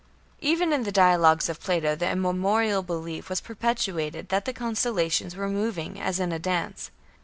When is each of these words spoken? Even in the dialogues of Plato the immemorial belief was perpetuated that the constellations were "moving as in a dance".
Even 0.39 0.73
in 0.73 0.81
the 0.81 0.91
dialogues 0.91 1.47
of 1.47 1.59
Plato 1.59 1.93
the 1.95 2.09
immemorial 2.09 2.81
belief 2.81 3.29
was 3.29 3.39
perpetuated 3.39 4.29
that 4.29 4.45
the 4.45 4.51
constellations 4.51 5.35
were 5.35 5.47
"moving 5.47 5.99
as 6.01 6.19
in 6.19 6.31
a 6.31 6.39
dance". 6.39 6.89